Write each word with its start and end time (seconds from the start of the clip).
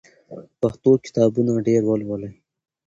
پښتو 0.61 0.91
کتابونه 1.05 1.51
ډېر 1.67 1.81
ولولئ. 1.85 2.33